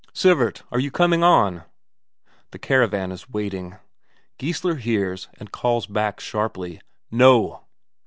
[0.15, 1.63] "Sivert, are you coming on?"
[2.49, 3.75] The caravan is waiting.
[4.39, 6.81] Geissler hears, and calls back sharply:
[7.11, 7.65] "No."